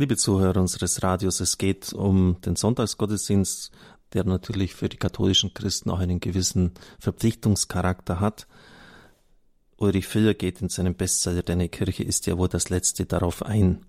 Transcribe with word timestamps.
Liebe 0.00 0.16
Zuhörer 0.16 0.60
unseres 0.60 1.02
Radios, 1.02 1.40
es 1.40 1.58
geht 1.58 1.92
um 1.92 2.40
den 2.42 2.54
Sonntagsgottesdienst, 2.54 3.72
der 4.12 4.22
natürlich 4.22 4.76
für 4.76 4.88
die 4.88 4.96
katholischen 4.96 5.54
Christen 5.54 5.90
auch 5.90 5.98
einen 5.98 6.20
gewissen 6.20 6.70
Verpflichtungscharakter 7.00 8.20
hat. 8.20 8.46
Ulrich 9.76 10.06
Filler 10.06 10.34
geht 10.34 10.62
in 10.62 10.68
seinem 10.68 10.94
Bestseller 10.94 11.42
Deine 11.42 11.68
Kirche 11.68 12.04
ist 12.04 12.28
ja 12.28 12.38
wohl 12.38 12.46
das 12.46 12.68
letzte 12.68 13.06
darauf 13.06 13.42
ein. 13.42 13.84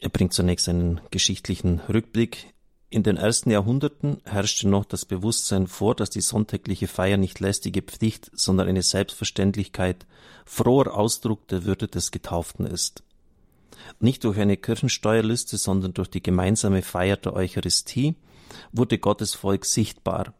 Er 0.00 0.08
bringt 0.08 0.32
zunächst 0.32 0.70
einen 0.70 1.02
geschichtlichen 1.10 1.80
Rückblick. 1.80 2.54
In 2.88 3.02
den 3.02 3.18
ersten 3.18 3.50
Jahrhunderten 3.50 4.22
herrschte 4.24 4.70
noch 4.70 4.86
das 4.86 5.04
Bewusstsein 5.04 5.66
vor, 5.66 5.94
dass 5.94 6.08
die 6.08 6.22
sonntägliche 6.22 6.88
Feier 6.88 7.18
nicht 7.18 7.40
lästige 7.40 7.82
Pflicht, 7.82 8.30
sondern 8.32 8.68
eine 8.68 8.82
Selbstverständlichkeit, 8.82 10.06
froher 10.46 10.94
Ausdruck 10.94 11.46
der 11.48 11.66
Würde 11.66 11.88
des 11.88 12.10
Getauften 12.10 12.64
ist. 12.64 13.02
Nicht 14.00 14.24
durch 14.24 14.38
eine 14.38 14.56
Kirchensteuerliste, 14.56 15.56
sondern 15.56 15.94
durch 15.94 16.08
die 16.08 16.22
gemeinsame 16.22 16.82
Feier 16.82 17.16
der 17.16 17.34
Eucharistie 17.34 18.16
wurde 18.72 18.98
Gottes 18.98 19.34
Volk 19.34 19.64
sichtbar. 19.64 20.34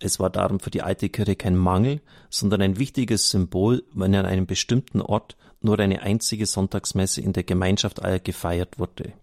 Es 0.00 0.18
war 0.20 0.30
darum 0.30 0.60
für 0.60 0.70
die 0.70 0.82
alte 0.82 1.08
Kirche 1.08 1.36
kein 1.36 1.56
Mangel, 1.56 2.00
sondern 2.28 2.62
ein 2.62 2.78
wichtiges 2.78 3.30
Symbol, 3.30 3.84
wenn 3.94 4.14
an 4.14 4.26
einem 4.26 4.46
bestimmten 4.46 5.00
Ort 5.00 5.36
nur 5.60 5.78
eine 5.78 6.02
einzige 6.02 6.46
Sonntagsmesse 6.46 7.20
in 7.20 7.32
der 7.32 7.44
Gemeinschaft 7.44 8.02
aller 8.02 8.18
gefeiert 8.18 8.78
wurde. 8.78 9.14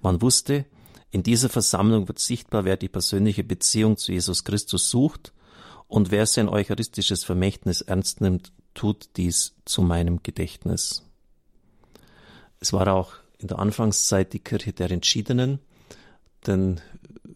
Man 0.00 0.22
wusste, 0.22 0.64
in 1.10 1.22
dieser 1.22 1.48
Versammlung 1.48 2.08
wird 2.08 2.18
sichtbar, 2.18 2.64
wer 2.64 2.76
die 2.76 2.88
persönliche 2.88 3.44
Beziehung 3.44 3.96
zu 3.96 4.12
Jesus 4.12 4.44
Christus 4.44 4.90
sucht 4.90 5.32
und 5.86 6.10
wer 6.10 6.26
sein 6.26 6.48
eucharistisches 6.48 7.22
Vermächtnis 7.22 7.82
ernst 7.82 8.20
nimmt, 8.20 8.52
tut 8.72 9.10
dies 9.16 9.54
zu 9.64 9.82
meinem 9.82 10.22
Gedächtnis. 10.22 11.04
Es 12.64 12.72
war 12.72 12.88
auch 12.88 13.12
in 13.36 13.48
der 13.48 13.58
Anfangszeit 13.58 14.32
die 14.32 14.38
Kirche 14.38 14.72
der 14.72 14.90
Entschiedenen, 14.90 15.58
denn 16.46 16.80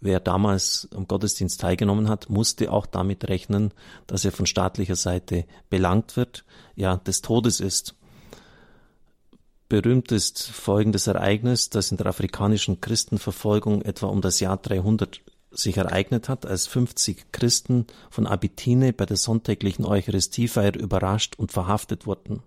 wer 0.01 0.20
damals 0.20 0.89
am 0.97 1.07
Gottesdienst 1.07 1.61
teilgenommen 1.61 2.09
hat, 2.09 2.31
musste 2.31 2.73
auch 2.73 2.87
damit 2.87 3.29
rechnen, 3.29 3.75
dass 4.07 4.25
er 4.25 4.33
von 4.33 4.47
staatlicher 4.47 4.97
Seite 4.97 5.45
belangt 5.69 6.17
wird, 6.17 6.47
ja, 6.77 6.97
des 6.97 7.20
Todes 7.20 7.61
ist. 7.61 7.95
Berühmt 9.69 10.12
ist 10.12 10.48
folgendes 10.48 11.09
Ereignis, 11.09 11.69
das 11.69 11.91
in 11.91 11.98
der 11.98 12.07
afrikanischen 12.07 12.81
Christenverfolgung 12.81 13.83
etwa 13.83 14.07
um 14.07 14.23
das 14.23 14.41
Jahr 14.41 14.57
300 14.57 15.20
sich 15.51 15.77
ereignet 15.77 16.31
hat, 16.31 16.47
als 16.47 16.67
50 16.67 17.33
Christen 17.33 17.87
von 18.09 18.27
Abitine 18.27 18.95
bei 18.95 19.05
der 19.05 19.19
sonntäglichen 19.19 19.85
Eucharistiefeier 19.85 20.75
überrascht 20.75 21.35
und 21.37 21.53
verhaftet 21.53 22.07
wurden. 22.07 22.42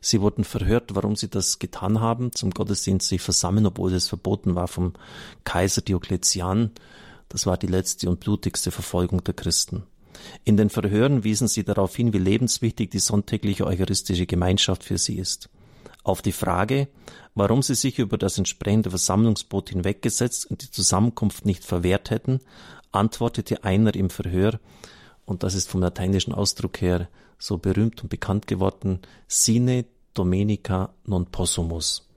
Sie 0.00 0.20
wurden 0.20 0.44
verhört, 0.44 0.94
warum 0.94 1.16
sie 1.16 1.28
das 1.28 1.58
getan 1.58 2.00
haben, 2.00 2.32
zum 2.32 2.50
Gottesdienst 2.50 3.08
sich 3.08 3.20
versammeln, 3.20 3.66
obwohl 3.66 3.92
es 3.92 4.08
verboten 4.08 4.54
war 4.54 4.68
vom 4.68 4.94
Kaiser 5.44 5.82
Diokletian. 5.82 6.70
Das 7.28 7.46
war 7.46 7.56
die 7.56 7.66
letzte 7.66 8.08
und 8.08 8.20
blutigste 8.20 8.70
Verfolgung 8.70 9.22
der 9.24 9.34
Christen. 9.34 9.84
In 10.44 10.56
den 10.56 10.70
Verhören 10.70 11.24
wiesen 11.24 11.48
sie 11.48 11.64
darauf 11.64 11.96
hin, 11.96 12.12
wie 12.12 12.18
lebenswichtig 12.18 12.90
die 12.90 12.98
sonntägliche 12.98 13.66
eucharistische 13.66 14.26
Gemeinschaft 14.26 14.84
für 14.84 14.98
sie 14.98 15.16
ist. 15.18 15.48
Auf 16.02 16.22
die 16.22 16.32
Frage, 16.32 16.88
warum 17.34 17.62
sie 17.62 17.74
sich 17.74 17.98
über 17.98 18.18
das 18.18 18.38
entsprechende 18.38 18.90
Versammlungsboot 18.90 19.70
hinweggesetzt 19.70 20.50
und 20.50 20.62
die 20.62 20.70
Zusammenkunft 20.70 21.44
nicht 21.44 21.64
verwehrt 21.64 22.10
hätten, 22.10 22.40
antwortete 22.92 23.64
einer 23.64 23.94
im 23.94 24.10
Verhör, 24.10 24.58
und 25.30 25.44
das 25.44 25.54
ist 25.54 25.70
vom 25.70 25.80
lateinischen 25.80 26.34
Ausdruck 26.34 26.80
her 26.80 27.08
so 27.38 27.56
berühmt 27.56 28.02
und 28.02 28.08
bekannt 28.08 28.48
geworden, 28.48 28.98
sine 29.28 29.84
domenica 30.12 30.92
non 31.06 31.26
possumus. 31.26 32.08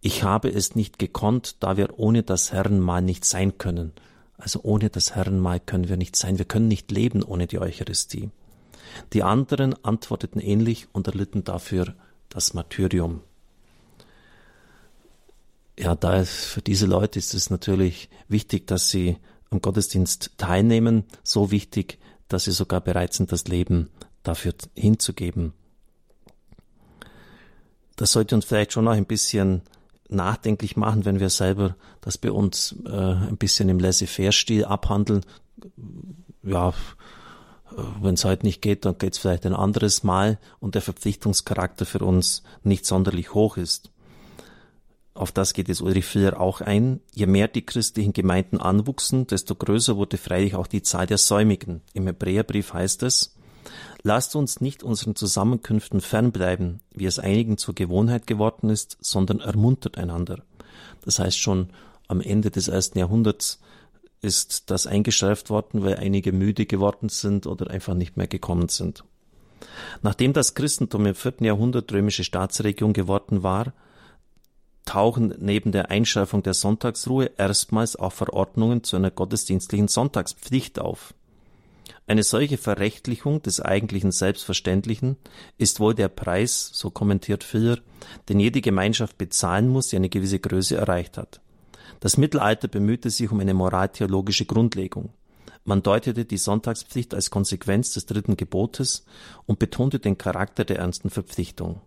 Ich 0.00 0.22
habe 0.22 0.48
es 0.48 0.74
nicht 0.74 0.98
gekonnt, 0.98 1.56
da 1.60 1.76
wir 1.76 1.98
ohne 1.98 2.22
das 2.22 2.50
Herrenmahl 2.50 3.02
nicht 3.02 3.26
sein 3.26 3.58
können. 3.58 3.92
Also 4.38 4.60
ohne 4.62 4.88
das 4.88 5.16
Herrenmahl 5.16 5.60
können 5.60 5.90
wir 5.90 5.98
nicht 5.98 6.16
sein. 6.16 6.38
Wir 6.38 6.46
können 6.46 6.68
nicht 6.68 6.90
leben 6.90 7.22
ohne 7.22 7.46
die 7.46 7.58
Eucharistie. 7.58 8.30
Die 9.12 9.22
anderen 9.22 9.74
antworteten 9.84 10.40
ähnlich 10.40 10.88
und 10.92 11.08
erlitten 11.08 11.44
dafür 11.44 11.94
das 12.30 12.54
Martyrium. 12.54 13.20
Ja, 15.78 15.94
da 15.94 16.24
für 16.24 16.62
diese 16.62 16.86
Leute 16.86 17.18
ist 17.18 17.34
es 17.34 17.50
natürlich 17.50 18.08
wichtig, 18.28 18.66
dass 18.66 18.88
sie 18.88 19.18
am 19.50 19.62
Gottesdienst 19.62 20.32
teilnehmen, 20.36 21.04
so 21.22 21.50
wichtig, 21.50 21.98
dass 22.28 22.44
sie 22.44 22.52
sogar 22.52 22.80
bereit 22.80 23.14
sind, 23.14 23.32
das 23.32 23.48
Leben 23.48 23.88
dafür 24.22 24.52
hinzugeben. 24.74 25.52
Das 27.96 28.12
sollte 28.12 28.34
uns 28.34 28.44
vielleicht 28.44 28.72
schon 28.72 28.84
noch 28.84 28.92
ein 28.92 29.06
bisschen 29.06 29.62
nachdenklich 30.08 30.76
machen, 30.76 31.04
wenn 31.04 31.20
wir 31.20 31.30
selber 31.30 31.76
das 32.00 32.18
bei 32.18 32.30
uns 32.30 32.76
äh, 32.86 32.90
ein 32.90 33.36
bisschen 33.36 33.68
im 33.68 33.78
Laissez-faire-Stil 33.78 34.64
abhandeln. 34.64 35.24
Ja, 36.42 36.72
wenn 38.00 38.14
es 38.14 38.24
heute 38.24 38.46
nicht 38.46 38.62
geht, 38.62 38.84
dann 38.84 38.98
geht 38.98 39.14
es 39.14 39.18
vielleicht 39.18 39.44
ein 39.46 39.54
anderes 39.54 40.02
Mal 40.02 40.38
und 40.60 40.74
der 40.74 40.82
Verpflichtungscharakter 40.82 41.86
für 41.86 42.00
uns 42.00 42.42
nicht 42.62 42.86
sonderlich 42.86 43.34
hoch 43.34 43.56
ist. 43.56 43.90
Auf 45.18 45.32
das 45.32 45.52
geht 45.52 45.68
es 45.68 45.80
Ulrich 45.80 46.04
Filler 46.04 46.40
auch 46.40 46.60
ein. 46.60 47.00
Je 47.12 47.26
mehr 47.26 47.48
die 47.48 47.66
christlichen 47.66 48.12
Gemeinden 48.12 48.58
anwuchsen, 48.58 49.26
desto 49.26 49.56
größer 49.56 49.96
wurde 49.96 50.16
freilich 50.16 50.54
auch 50.54 50.68
die 50.68 50.82
Zahl 50.82 51.08
der 51.08 51.18
Säumigen. 51.18 51.80
Im 51.92 52.06
Hebräerbrief 52.06 52.72
heißt 52.72 53.02
es, 53.02 53.34
Lasst 54.04 54.36
uns 54.36 54.60
nicht 54.60 54.84
unseren 54.84 55.16
Zusammenkünften 55.16 56.00
fernbleiben, 56.00 56.78
wie 56.94 57.06
es 57.06 57.18
einigen 57.18 57.58
zur 57.58 57.74
Gewohnheit 57.74 58.28
geworden 58.28 58.70
ist, 58.70 58.96
sondern 59.00 59.40
ermuntert 59.40 59.98
einander. 59.98 60.44
Das 61.04 61.18
heißt 61.18 61.36
schon 61.36 61.70
am 62.06 62.20
Ende 62.20 62.52
des 62.52 62.68
ersten 62.68 63.00
Jahrhunderts 63.00 63.60
ist 64.22 64.70
das 64.70 64.86
eingeschärft 64.86 65.50
worden, 65.50 65.82
weil 65.82 65.96
einige 65.96 66.30
müde 66.30 66.64
geworden 66.64 67.08
sind 67.08 67.48
oder 67.48 67.70
einfach 67.70 67.94
nicht 67.94 68.16
mehr 68.16 68.28
gekommen 68.28 68.68
sind. 68.68 69.02
Nachdem 70.00 70.32
das 70.32 70.54
Christentum 70.54 71.06
im 71.06 71.16
vierten 71.16 71.44
Jahrhundert 71.44 71.92
römische 71.92 72.22
Staatsregion 72.22 72.92
geworden 72.92 73.42
war, 73.42 73.72
tauchen 74.88 75.34
neben 75.38 75.70
der 75.70 75.90
Einschärfung 75.90 76.42
der 76.42 76.54
Sonntagsruhe 76.54 77.30
erstmals 77.36 77.94
auch 77.94 78.12
Verordnungen 78.12 78.82
zu 78.84 78.96
einer 78.96 79.10
gottesdienstlichen 79.10 79.86
Sonntagspflicht 79.86 80.78
auf. 80.78 81.12
Eine 82.06 82.22
solche 82.22 82.56
Verrechtlichung 82.56 83.42
des 83.42 83.60
eigentlichen 83.60 84.12
Selbstverständlichen 84.12 85.18
ist 85.58 85.78
wohl 85.78 85.94
der 85.94 86.08
Preis, 86.08 86.70
so 86.72 86.88
kommentiert 86.88 87.44
Filler, 87.44 87.78
den 88.30 88.40
jede 88.40 88.62
Gemeinschaft 88.62 89.18
bezahlen 89.18 89.68
muss, 89.68 89.88
die 89.88 89.96
eine 89.96 90.08
gewisse 90.08 90.38
Größe 90.38 90.76
erreicht 90.76 91.18
hat. 91.18 91.42
Das 92.00 92.16
Mittelalter 92.16 92.68
bemühte 92.68 93.10
sich 93.10 93.30
um 93.30 93.40
eine 93.40 93.52
moraltheologische 93.52 94.46
Grundlegung. 94.46 95.10
Man 95.64 95.82
deutete 95.82 96.24
die 96.24 96.38
Sonntagspflicht 96.38 97.12
als 97.12 97.30
Konsequenz 97.30 97.92
des 97.92 98.06
dritten 98.06 98.38
Gebotes 98.38 99.04
und 99.44 99.58
betonte 99.58 99.98
den 99.98 100.16
Charakter 100.16 100.64
der 100.64 100.78
ernsten 100.78 101.10
Verpflichtung. 101.10 101.82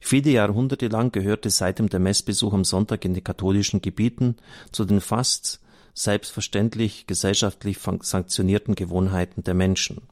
Viele 0.00 0.30
Jahrhunderte 0.30 0.88
lang 0.88 1.12
gehörte 1.12 1.50
seitdem 1.50 1.88
der 1.88 2.00
Messbesuch 2.00 2.52
am 2.52 2.64
Sonntag 2.64 3.04
in 3.04 3.14
den 3.14 3.24
katholischen 3.24 3.80
Gebieten 3.80 4.36
zu 4.72 4.84
den 4.84 5.00
fast 5.00 5.60
selbstverständlich 5.94 7.06
gesellschaftlich 7.06 7.78
sanktionierten 8.00 8.74
Gewohnheiten 8.74 9.44
der 9.44 9.54
Menschen. 9.54 10.02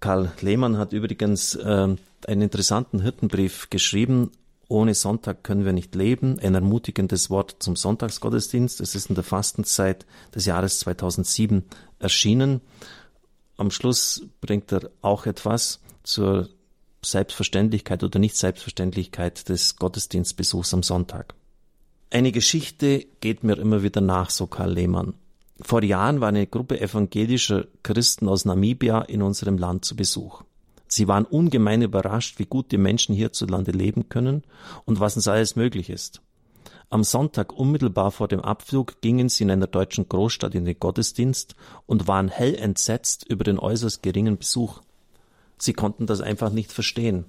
Karl 0.00 0.32
Lehmann 0.40 0.78
hat 0.78 0.92
übrigens 0.92 1.54
äh, 1.54 1.96
einen 2.26 2.42
interessanten 2.42 3.00
Hirtenbrief 3.00 3.70
geschrieben. 3.70 4.30
Ohne 4.68 4.94
Sonntag 4.94 5.44
können 5.44 5.64
wir 5.64 5.72
nicht 5.72 5.94
leben. 5.94 6.38
Ein 6.40 6.54
ermutigendes 6.54 7.30
Wort 7.30 7.56
zum 7.58 7.76
Sonntagsgottesdienst. 7.76 8.80
Es 8.80 8.94
ist 8.94 9.08
in 9.08 9.14
der 9.14 9.24
Fastenzeit 9.24 10.06
des 10.34 10.46
Jahres 10.46 10.78
2007 10.80 11.64
erschienen. 11.98 12.60
Am 13.56 13.70
Schluss 13.70 14.26
bringt 14.40 14.72
er 14.72 14.90
auch 15.00 15.26
etwas 15.26 15.80
zur 16.02 16.48
Selbstverständlichkeit 17.04 18.02
oder 18.02 18.18
Nicht-Selbstverständlichkeit 18.18 19.48
des 19.48 19.76
Gottesdienstbesuchs 19.76 20.74
am 20.74 20.82
Sonntag. 20.82 21.34
Eine 22.10 22.32
Geschichte 22.32 23.06
geht 23.20 23.44
mir 23.44 23.58
immer 23.58 23.82
wieder 23.82 24.00
nach, 24.00 24.30
so 24.30 24.46
Karl 24.46 24.72
Lehmann. 24.72 25.14
Vor 25.60 25.82
Jahren 25.82 26.20
war 26.20 26.28
eine 26.28 26.46
Gruppe 26.46 26.80
evangelischer 26.80 27.66
Christen 27.82 28.28
aus 28.28 28.44
Namibia 28.44 29.02
in 29.02 29.22
unserem 29.22 29.58
Land 29.58 29.84
zu 29.84 29.96
Besuch. 29.96 30.42
Sie 30.86 31.08
waren 31.08 31.24
ungemein 31.24 31.82
überrascht, 31.82 32.38
wie 32.38 32.46
gut 32.46 32.70
die 32.72 32.78
Menschen 32.78 33.14
hierzulande 33.14 33.72
leben 33.72 34.08
können 34.08 34.42
und 34.84 35.00
was 35.00 35.16
uns 35.16 35.28
alles 35.28 35.56
möglich 35.56 35.90
ist. 35.90 36.22
Am 36.90 37.02
Sonntag 37.02 37.52
unmittelbar 37.52 38.12
vor 38.12 38.28
dem 38.28 38.40
Abflug 38.40 39.00
gingen 39.00 39.28
sie 39.28 39.42
in 39.44 39.50
einer 39.50 39.66
deutschen 39.66 40.08
Großstadt 40.08 40.54
in 40.54 40.64
den 40.64 40.78
Gottesdienst 40.78 41.56
und 41.86 42.06
waren 42.06 42.28
hell 42.28 42.54
entsetzt 42.54 43.24
über 43.28 43.42
den 43.42 43.58
äußerst 43.58 44.02
geringen 44.02 44.38
Besuch. 44.38 44.80
Sie 45.58 45.72
konnten 45.72 46.06
das 46.06 46.20
einfach 46.20 46.50
nicht 46.50 46.72
verstehen. 46.72 47.24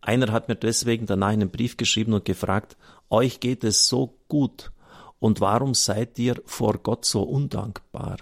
Einer 0.00 0.32
hat 0.32 0.48
mir 0.48 0.56
deswegen 0.56 1.06
danach 1.06 1.28
einen 1.28 1.50
Brief 1.50 1.76
geschrieben 1.76 2.12
und 2.12 2.24
gefragt, 2.24 2.76
euch 3.10 3.40
geht 3.40 3.64
es 3.64 3.88
so 3.88 4.18
gut 4.28 4.72
und 5.18 5.40
warum 5.40 5.74
seid 5.74 6.18
ihr 6.18 6.40
vor 6.44 6.78
Gott 6.78 7.04
so 7.04 7.22
undankbar? 7.22 8.18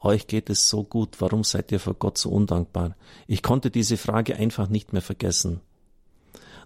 Euch 0.00 0.26
geht 0.26 0.50
es 0.50 0.68
so 0.68 0.84
gut, 0.84 1.20
warum 1.20 1.44
seid 1.44 1.72
ihr 1.72 1.80
vor 1.80 1.94
Gott 1.94 2.18
so 2.18 2.30
undankbar? 2.30 2.96
Ich 3.26 3.42
konnte 3.42 3.70
diese 3.70 3.96
Frage 3.96 4.36
einfach 4.36 4.68
nicht 4.68 4.92
mehr 4.92 5.00
vergessen. 5.00 5.60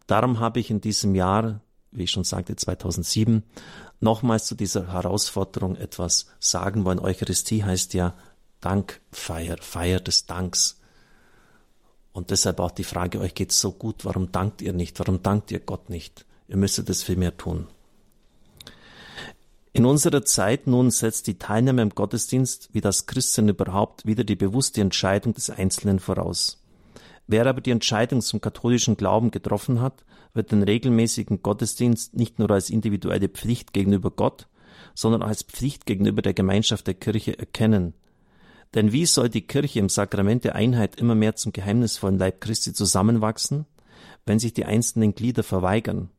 Darum 0.09 0.41
habe 0.41 0.59
ich 0.59 0.71
in 0.71 0.81
diesem 0.81 1.15
Jahr, 1.15 1.61
wie 1.93 2.05
ich 2.05 2.11
schon 2.11 2.25
sagte, 2.25 2.57
2007, 2.57 3.45
nochmals 4.01 4.47
zu 4.47 4.55
dieser 4.55 4.93
Herausforderung 4.93 5.77
etwas 5.77 6.27
sagen 6.41 6.85
wollen. 6.85 6.99
Eucharistie 6.99 7.63
heißt 7.63 7.95
ja 7.95 8.15
Dankfeier, 8.61 9.59
Feier 9.59 10.01
des 10.01 10.27
Danks. 10.27 10.78
Und 12.13 12.31
deshalb 12.31 12.61
auch 12.61 12.71
die 12.71 12.85
Frage, 12.85 13.21
euch 13.21 13.35
geht's 13.35 13.61
so 13.61 13.73
gut, 13.73 14.05
warum 14.05 14.33
dankt 14.33 14.63
ihr 14.63 14.73
nicht? 14.73 14.99
Warum 14.99 15.23
dankt 15.23 15.51
ihr 15.51 15.61
Gott 15.61 15.91
nicht? 15.91 16.25
Ihr 16.49 16.57
müsstet 16.57 16.89
es 16.91 17.03
viel 17.03 17.17
mehr 17.17 17.37
tun. 17.37 17.69
In 19.73 19.85
unserer 19.85 20.25
Zeit 20.25 20.67
nun 20.67 20.91
setzt 20.91 21.27
die 21.27 21.39
Teilnahme 21.39 21.83
im 21.83 21.91
Gottesdienst, 21.91 22.71
wie 22.73 22.81
das 22.81 23.07
Christen 23.07 23.49
überhaupt, 23.49 24.07
wieder 24.07 24.25
die 24.25 24.35
bewusste 24.35 24.81
Entscheidung 24.81 25.35
des 25.35 25.51
Einzelnen 25.51 26.01
voraus. 26.01 26.61
Wer 27.29 27.47
aber 27.47 27.61
die 27.61 27.71
Entscheidung 27.71 28.23
zum 28.23 28.41
katholischen 28.41 28.97
Glauben 28.97 29.31
getroffen 29.31 29.81
hat, 29.81 30.05
wird 30.33 30.51
den 30.51 30.63
regelmäßigen 30.63 31.43
Gottesdienst 31.43 32.17
nicht 32.17 32.39
nur 32.39 32.51
als 32.51 32.71
individuelle 32.71 33.29
Pflicht 33.29 33.73
gegenüber 33.73 34.11
Gott, 34.11 34.49
sondern 34.95 35.23
als 35.23 35.43
Pflicht 35.43 35.87
gegenüber 35.87 36.23
der 36.23 36.35
Gemeinschaft 36.35 36.87
der 36.87 36.95
Kirche 36.95 37.39
erkennen. 37.39 37.93
Denn 38.75 38.93
wie 38.93 39.07
soll 39.07 39.29
die 39.29 39.47
Kirche 39.47 39.79
im 39.79 39.89
Sakrament 39.89 40.45
der 40.45 40.55
Einheit 40.55 40.97
immer 40.97 41.15
mehr 41.15 41.37
zum 41.37 41.53
geheimnisvollen 41.53 42.19
Leib 42.19 42.41
Christi 42.41 42.73
zusammenwachsen, 42.73 43.67
wenn 44.27 44.39
sich 44.39 44.53
die 44.53 44.67
einzelnen 44.67 45.15
Glieder 45.15 45.43
verweigern? 45.43 46.11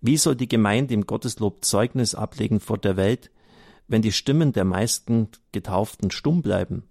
Wie 0.00 0.16
soll 0.16 0.36
die 0.36 0.48
Gemeinde 0.48 0.94
im 0.94 1.06
Gotteslob 1.06 1.64
Zeugnis 1.64 2.14
ablegen 2.14 2.60
vor 2.60 2.78
der 2.78 2.96
Welt, 2.96 3.30
wenn 3.88 4.02
die 4.02 4.12
Stimmen 4.12 4.52
der 4.52 4.64
meisten 4.64 5.28
Getauften 5.52 6.10
stumm 6.10 6.40
bleiben? 6.40 6.84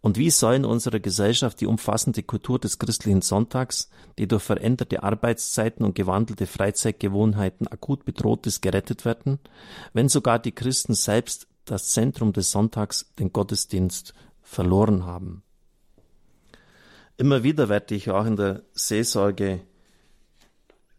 Und 0.00 0.18
wie 0.18 0.28
soll 0.28 0.56
in 0.56 0.64
unserer 0.66 1.00
Gesellschaft 1.00 1.62
die 1.62 1.66
umfassende 1.66 2.22
Kultur 2.22 2.58
des 2.58 2.78
christlichen 2.78 3.22
Sonntags, 3.22 3.88
die 4.18 4.28
durch 4.28 4.42
veränderte 4.42 5.02
Arbeitszeiten 5.02 5.82
und 5.82 5.94
gewandelte 5.94 6.46
Freizeitgewohnheiten 6.46 7.68
akut 7.68 8.04
bedroht 8.04 8.46
ist, 8.46 8.60
gerettet 8.60 9.06
werden, 9.06 9.38
wenn 9.94 10.10
sogar 10.10 10.38
die 10.38 10.52
Christen 10.52 10.92
selbst 10.92 11.46
das 11.64 11.88
Zentrum 11.88 12.32
des 12.32 12.50
Sonntags, 12.50 13.06
den 13.18 13.32
Gottesdienst, 13.32 14.14
verloren 14.42 15.04
haben? 15.04 15.42
Immer 17.16 17.42
wieder 17.42 17.68
werde 17.68 17.94
ich 17.94 18.10
auch 18.10 18.26
in 18.26 18.36
der 18.36 18.62
Seelsorge 18.72 19.60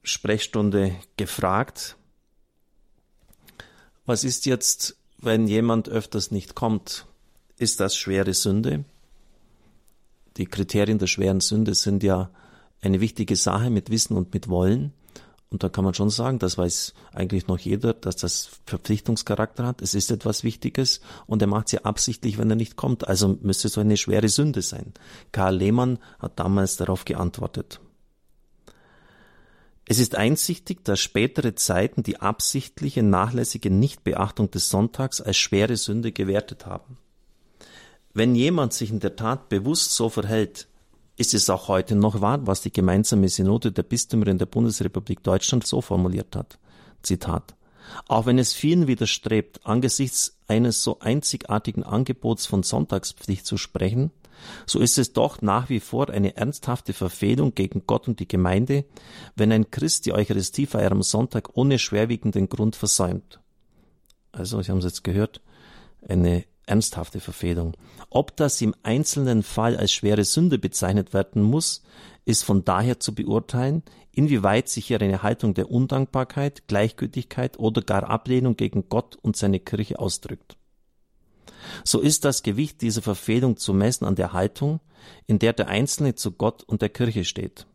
Sprechstunde 0.04 0.96
gefragt, 1.18 1.98
was 4.06 4.24
ist 4.24 4.46
jetzt, 4.46 4.98
wenn 5.18 5.48
jemand 5.48 5.90
öfters 5.90 6.30
nicht 6.30 6.54
kommt? 6.54 7.08
Ist 7.58 7.80
das 7.80 7.98
schwere 7.98 8.34
Sünde? 8.34 8.86
Die 10.38 10.46
Kriterien 10.46 11.00
der 11.00 11.08
schweren 11.08 11.40
Sünde 11.40 11.74
sind 11.74 12.04
ja 12.04 12.30
eine 12.82 13.02
wichtige 13.02 13.36
Sache 13.36 13.70
mit 13.70 13.90
Wissen 13.90 14.16
und 14.16 14.34
mit 14.34 14.48
Wollen. 14.48 14.94
Und 15.56 15.64
da 15.64 15.70
kann 15.70 15.86
man 15.86 15.94
schon 15.94 16.10
sagen, 16.10 16.38
das 16.38 16.58
weiß 16.58 16.94
eigentlich 17.14 17.48
noch 17.48 17.58
jeder, 17.58 17.94
dass 17.94 18.18
das 18.18 18.60
Verpflichtungscharakter 18.66 19.66
hat. 19.66 19.82
Es 19.82 19.94
ist 19.94 20.12
etwas 20.12 20.44
Wichtiges 20.44 21.00
und 21.28 21.42
er 21.42 21.48
macht 21.48 21.70
sie 21.70 21.86
absichtlich, 21.86 22.38
wenn 22.38 22.50
er 22.50 22.58
nicht 22.58 22.76
kommt. 22.76 23.08
Also 23.08 23.38
müsste 23.42 23.70
so 23.70 23.80
eine 23.80 23.96
schwere 23.96 24.28
Sünde 24.28 24.62
sein. 24.62 24.94
Karl 25.32 25.56
Lehmann 25.56 26.00
hat 26.20 26.40
damals 26.40 26.76
darauf 26.76 27.06
geantwortet. 27.06 27.80
Es 29.86 29.98
ist 29.98 30.18
einsichtig, 30.18 30.84
dass 30.84 31.00
spätere 31.00 31.56
Zeiten 31.56 32.04
die 32.04 32.20
absichtliche, 32.20 33.02
nachlässige 33.02 33.72
Nichtbeachtung 33.72 34.52
des 34.52 34.70
Sonntags 34.70 35.22
als 35.22 35.38
schwere 35.38 35.78
Sünde 35.78 36.12
gewertet 36.12 36.66
haben. 36.66 36.98
Wenn 38.14 38.36
jemand 38.36 38.74
sich 38.74 38.90
in 38.90 39.00
der 39.00 39.16
Tat 39.16 39.48
bewusst 39.48 39.96
so 39.96 40.10
verhält, 40.10 40.68
ist 41.18 41.34
es 41.34 41.50
auch 41.50 41.68
heute 41.68 41.96
noch 41.96 42.22
wahr, 42.22 42.46
was 42.46 42.62
die 42.62 42.72
gemeinsame 42.72 43.30
Synode 43.30 43.72
der 43.72 43.84
Bistümer 43.84 44.28
in 44.28 44.38
der 44.38 44.46
Bundesrepublik 44.46 45.24
Deutschland 45.24 45.66
so 45.66 45.82
formuliert 45.82 46.36
hat. 46.36 46.60
Zitat. 47.02 47.56
Auch 48.08 48.26
wenn 48.26 48.40
es 48.40 48.54
vielen 48.54 48.88
widerstrebt, 48.88 49.66
angesichts 49.66 50.38
eines 50.48 50.84
so 50.84 51.00
einzigartigen 51.00 51.84
Angebots 51.84 52.46
von 52.46 52.64
Sonntagspflicht 52.64 53.46
zu 53.46 53.58
sprechen, 53.58 54.12
so 54.66 54.80
ist 54.80 54.98
es 54.98 55.14
doch 55.14 55.42
nach 55.42 55.70
wie 55.70 55.80
vor 55.80 56.10
eine 56.10 56.36
ernsthafte 56.36 56.94
Verfehlung 56.94 57.56
gegen 57.56 57.84
Gott 57.88 58.08
und 58.08 58.20
die 58.20 58.28
Gemeinde, 58.28 58.86
wenn 59.36 59.52
ein 59.52 59.72
Christ 59.72 60.06
die 60.06 60.14
Eucharistiefeier 60.14 60.92
am 60.92 61.04
Sonntag 61.04 61.52
ohne 61.54 61.80
schwerwiegenden 61.80 62.50
Grund 62.50 62.76
versäumt. 62.76 63.40
Also, 64.32 64.62
Sie 64.62 64.72
haben 64.72 64.80
es 64.80 64.86
jetzt 64.86 65.04
gehört, 65.04 65.42
eine 66.08 66.44
ernsthafte 66.66 67.20
Verfehlung. 67.20 67.76
Ob 68.10 68.36
das 68.36 68.62
im 68.62 68.76
einzelnen 68.84 69.44
Fall 69.44 69.78
als 69.78 69.92
schwere 69.94 70.24
Sünde 70.24 70.58
bezeichnet 70.58 71.14
werden 71.14 71.42
muss, 71.42 71.84
ist 72.26 72.44
von 72.44 72.66
daher 72.66 73.00
zu 73.00 73.14
beurteilen, 73.14 73.84
inwieweit 74.12 74.70
sich 74.70 74.88
hier 74.88 75.02
eine 75.02 75.24
Haltung 75.24 75.54
der 75.54 75.70
Undankbarkeit, 75.70 76.68
Gleichgültigkeit 76.68 77.60
oder 77.60 77.82
gar 77.82 78.10
Ablehnung 78.10 78.56
gegen 78.56 78.90
Gott 78.90 79.18
und 79.22 79.36
seine 79.36 79.60
Kirche 79.60 80.00
ausdrückt. 80.00 80.58
So 81.84 82.00
ist 82.00 82.26
das 82.26 82.44
Gewicht 82.44 82.82
dieser 82.82 83.02
Verfehlung 83.02 83.58
zu 83.58 83.74
messen 83.74 84.06
an 84.06 84.16
der 84.16 84.34
Haltung, 84.34 84.80
in 85.28 85.40
der 85.40 85.54
der 85.54 85.68
Einzelne 85.68 86.16
zu 86.16 86.32
Gott 86.32 86.64
und 86.64 86.82
der 86.82 86.90
Kirche 86.90 87.26
steht. 87.26 87.68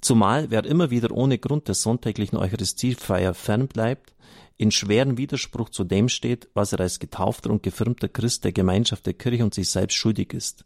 Zumal 0.00 0.50
wer 0.50 0.64
immer 0.64 0.90
wieder 0.90 1.10
ohne 1.10 1.38
Grund 1.38 1.68
der 1.68 1.74
sonntäglichen 1.74 2.36
Eucharistiefeier 2.36 3.34
fernbleibt, 3.34 4.14
in 4.56 4.70
schweren 4.70 5.16
Widerspruch 5.16 5.68
zu 5.68 5.84
dem 5.84 6.08
steht, 6.08 6.48
was 6.54 6.72
er 6.72 6.80
als 6.80 6.98
getaufter 6.98 7.50
und 7.50 7.62
gefirmter 7.62 8.08
Christ 8.08 8.44
der 8.44 8.52
Gemeinschaft 8.52 9.06
der 9.06 9.14
Kirche 9.14 9.44
und 9.44 9.54
sich 9.54 9.70
selbst 9.70 9.94
schuldig 9.94 10.32
ist. 10.32 10.64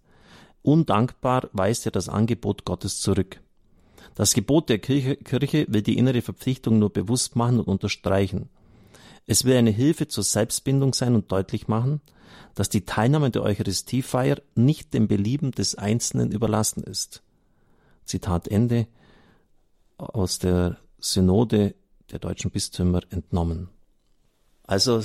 Undankbar 0.62 1.50
weist 1.52 1.87
er 1.87 1.93
das 1.93 2.08
Angebot 2.08 2.64
Gottes 2.64 3.00
zurück. 3.00 3.40
Das 4.14 4.34
Gebot 4.34 4.69
der 4.69 4.79
Kirche, 4.79 5.17
Kirche 5.17 5.67
will 5.69 5.82
die 5.82 5.99
innere 5.99 6.23
Verpflichtung 6.23 6.79
nur 6.79 6.93
bewusst 6.93 7.37
machen 7.37 7.58
und 7.58 7.67
unterstreichen. 7.67 8.49
Es 9.26 9.44
will 9.44 9.56
eine 9.56 9.70
Hilfe 9.70 10.08
zur 10.08 10.25
Selbstbindung 10.25 10.94
sein 10.94 11.14
und 11.14 11.31
deutlich 11.31 11.69
machen, 11.69 12.00
dass 12.55 12.69
die 12.69 12.84
Teilnahme 12.84 13.31
der 13.31 13.43
Eucharistiefeier 13.43 14.40
nicht 14.55 14.94
dem 14.94 15.08
Belieben 15.08 15.52
des 15.52 15.75
Einzelnen 15.75 16.32
überlassen 16.32 16.82
ist. 16.82 17.23
Zitat 18.05 18.49
Ende 18.49 18.87
aus 20.03 20.39
der 20.39 20.79
Synode 20.99 21.75
der 22.11 22.19
deutschen 22.19 22.51
Bistümer 22.51 23.01
entnommen. 23.11 23.69
Also 24.65 25.03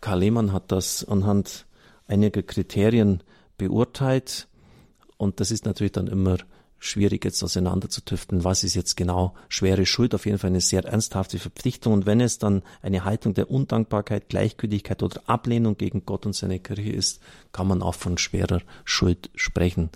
Karl 0.00 0.20
Lehmann 0.20 0.52
hat 0.52 0.72
das 0.72 1.04
anhand 1.04 1.66
einiger 2.06 2.42
Kriterien 2.42 3.22
beurteilt 3.56 4.48
und 5.16 5.40
das 5.40 5.50
ist 5.50 5.66
natürlich 5.66 5.92
dann 5.92 6.08
immer 6.08 6.38
schwierig 6.78 7.24
jetzt 7.24 7.44
auseinanderzutüften, 7.44 8.42
was 8.42 8.64
ist 8.64 8.74
jetzt 8.74 8.96
genau 8.96 9.34
schwere 9.48 9.86
Schuld, 9.86 10.16
auf 10.16 10.26
jeden 10.26 10.38
Fall 10.38 10.50
eine 10.50 10.60
sehr 10.60 10.84
ernsthafte 10.84 11.38
Verpflichtung. 11.38 11.92
Und 11.92 12.06
wenn 12.06 12.20
es 12.20 12.38
dann 12.38 12.62
eine 12.82 13.04
Haltung 13.04 13.34
der 13.34 13.50
Undankbarkeit, 13.50 14.28
Gleichgültigkeit 14.28 15.00
oder 15.02 15.22
Ablehnung 15.26 15.78
gegen 15.78 16.04
Gott 16.04 16.26
und 16.26 16.34
seine 16.34 16.58
Kirche 16.58 16.90
ist, 16.90 17.20
kann 17.52 17.68
man 17.68 17.82
auch 17.82 17.94
von 17.94 18.18
schwerer 18.18 18.62
Schuld 18.84 19.30
sprechen. 19.36 19.90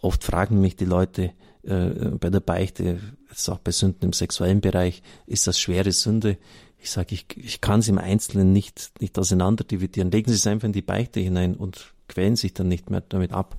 Oft 0.00 0.24
fragen 0.24 0.60
mich 0.60 0.76
die 0.76 0.86
Leute 0.86 1.32
äh, 1.66 2.10
bei 2.18 2.30
der 2.30 2.40
Beichte, 2.40 3.00
jetzt 3.28 3.48
auch 3.48 3.58
bei 3.58 3.72
Sünden 3.72 4.04
im 4.04 4.12
sexuellen 4.12 4.60
Bereich, 4.60 5.02
ist 5.26 5.46
das 5.46 5.58
schwere 5.58 5.92
Sünde? 5.92 6.38
Ich 6.78 6.90
sage, 6.90 7.14
ich, 7.14 7.26
ich 7.36 7.60
kann 7.60 7.80
es 7.80 7.88
im 7.88 7.98
Einzelnen 7.98 8.52
nicht, 8.52 8.92
nicht 9.00 9.18
auseinander 9.18 9.64
dividieren. 9.64 10.10
Legen 10.10 10.30
Sie 10.30 10.36
es 10.36 10.46
einfach 10.46 10.66
in 10.66 10.72
die 10.72 10.82
Beichte 10.82 11.20
hinein 11.20 11.54
und 11.54 11.94
quälen 12.08 12.36
sich 12.36 12.52
dann 12.54 12.68
nicht 12.68 12.90
mehr 12.90 13.02
damit 13.08 13.32
ab, 13.32 13.58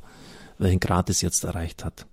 welchen 0.58 0.80
Grad 0.80 1.10
es 1.10 1.22
jetzt 1.22 1.44
erreicht 1.44 1.84
hat. 1.84 2.06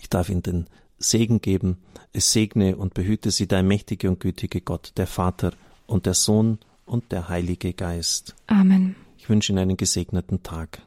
Ich 0.00 0.10
darf 0.10 0.28
Ihnen 0.28 0.42
den 0.42 0.66
Segen 0.98 1.40
geben. 1.40 1.78
Es 2.12 2.32
segne 2.32 2.76
und 2.76 2.94
behüte 2.94 3.30
Sie 3.30 3.46
der 3.46 3.62
mächtige 3.62 4.08
und 4.08 4.20
gütige 4.20 4.60
Gott, 4.60 4.92
der 4.96 5.06
Vater 5.06 5.52
und 5.86 6.06
der 6.06 6.14
Sohn 6.14 6.58
und 6.84 7.12
der 7.12 7.28
Heilige 7.28 7.72
Geist. 7.72 8.34
Amen. 8.46 8.96
Ich 9.18 9.28
wünsche 9.28 9.52
Ihnen 9.52 9.58
einen 9.58 9.76
gesegneten 9.76 10.42
Tag. 10.42 10.82